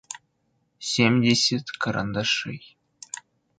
семьдесят 0.91 1.65
карандашей 1.81 2.61